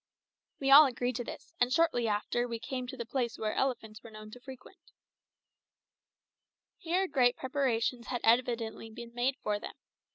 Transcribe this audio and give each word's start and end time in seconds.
We 0.59 0.71
all 0.71 0.87
agreed 0.87 1.15
to 1.17 1.23
this, 1.23 1.53
and 1.59 1.71
shortly 1.71 2.07
after 2.07 2.47
we 2.47 2.57
came 2.57 2.87
to 2.87 2.97
the 2.97 3.05
place 3.05 3.37
which 3.37 3.53
elephants 3.55 4.01
were 4.01 4.09
known 4.09 4.31
to 4.31 4.39
frequent. 4.39 4.79
Here 6.79 7.07
great 7.07 7.37
preparations 7.37 8.07
had 8.07 8.21
evidently 8.23 8.89
been 8.89 9.13
made 9.13 9.35
for 9.43 9.59
them. 9.59 9.73